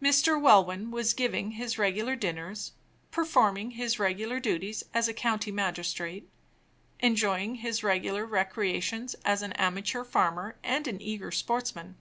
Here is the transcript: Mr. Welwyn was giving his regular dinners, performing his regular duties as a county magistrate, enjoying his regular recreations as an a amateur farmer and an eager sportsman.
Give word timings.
Mr. 0.00 0.40
Welwyn 0.40 0.90
was 0.90 1.12
giving 1.12 1.50
his 1.50 1.76
regular 1.76 2.16
dinners, 2.16 2.72
performing 3.10 3.72
his 3.72 3.98
regular 3.98 4.40
duties 4.40 4.82
as 4.94 5.06
a 5.06 5.12
county 5.12 5.52
magistrate, 5.52 6.30
enjoying 7.00 7.56
his 7.56 7.84
regular 7.84 8.24
recreations 8.24 9.12
as 9.22 9.42
an 9.42 9.52
a 9.52 9.60
amateur 9.60 10.02
farmer 10.02 10.56
and 10.64 10.88
an 10.88 11.02
eager 11.02 11.30
sportsman. 11.30 11.98